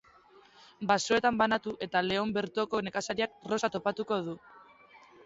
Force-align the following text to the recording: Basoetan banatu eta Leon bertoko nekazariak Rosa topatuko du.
Basoetan 0.91 1.35
banatu 1.41 1.73
eta 1.87 2.01
Leon 2.05 2.31
bertoko 2.37 2.79
nekazariak 2.87 3.37
Rosa 3.53 3.71
topatuko 3.77 4.19
du. 4.31 4.35